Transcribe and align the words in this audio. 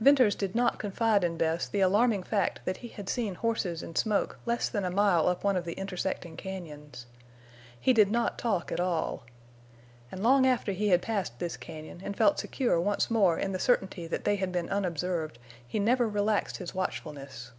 Venters 0.00 0.34
did 0.34 0.56
not 0.56 0.80
confide 0.80 1.22
in 1.22 1.36
Bess 1.36 1.68
the 1.68 1.78
alarming 1.82 2.24
fact 2.24 2.58
that 2.64 2.78
he 2.78 2.88
had 2.88 3.08
seen 3.08 3.36
horses 3.36 3.80
and 3.80 3.96
smoke 3.96 4.36
less 4.44 4.68
than 4.68 4.84
a 4.84 4.90
mile 4.90 5.28
up 5.28 5.44
one 5.44 5.56
of 5.56 5.64
the 5.64 5.74
intersecting 5.74 6.36
cañons. 6.36 7.04
He 7.78 7.92
did 7.92 8.10
not 8.10 8.38
talk 8.40 8.72
at 8.72 8.80
all. 8.80 9.22
And 10.10 10.20
long 10.20 10.44
after 10.48 10.72
he 10.72 10.88
had 10.88 11.00
passed 11.00 11.38
this 11.38 11.56
cañon 11.56 12.00
and 12.02 12.16
felt 12.16 12.40
secure 12.40 12.80
once 12.80 13.08
more 13.08 13.38
in 13.38 13.52
the 13.52 13.60
certainty 13.60 14.08
that 14.08 14.24
they 14.24 14.34
had 14.34 14.50
been 14.50 14.68
unobserved 14.68 15.38
he 15.64 15.78
never 15.78 16.08
relaxed 16.08 16.56
his 16.56 16.74
watchfulness. 16.74 17.52